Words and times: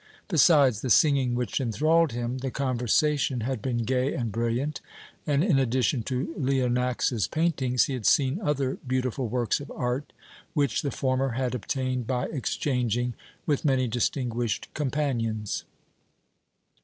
Besides 0.29 0.81
the 0.81 0.89
singing 0.89 1.35
which 1.35 1.61
enthralled 1.61 2.11
him, 2.11 2.39
the 2.39 2.49
conversation 2.49 3.41
had 3.41 3.61
been 3.61 3.83
gay 3.85 4.15
and 4.15 4.31
brilliant, 4.31 4.81
and 5.27 5.43
in 5.43 5.59
addition 5.59 6.01
to 6.05 6.33
Leonax's 6.39 7.27
paintings, 7.27 7.83
he 7.85 7.93
had 7.93 8.07
seen 8.07 8.41
other 8.41 8.79
beautiful 8.87 9.27
works 9.27 9.59
of 9.59 9.69
art 9.75 10.11
which 10.55 10.81
the 10.81 10.89
former 10.89 11.33
had 11.33 11.53
obtained 11.53 12.07
by 12.07 12.25
exchanging 12.31 13.13
with 13.45 13.63
many 13.63 13.87
distinguished 13.87 14.69
companions. 14.73 15.65